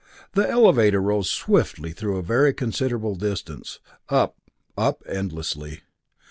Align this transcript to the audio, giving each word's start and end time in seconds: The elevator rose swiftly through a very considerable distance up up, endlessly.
The 0.31 0.49
elevator 0.49 0.99
rose 0.99 1.29
swiftly 1.29 1.91
through 1.91 2.17
a 2.17 2.23
very 2.23 2.55
considerable 2.55 3.13
distance 3.13 3.79
up 4.09 4.35
up, 4.75 5.03
endlessly. 5.07 5.83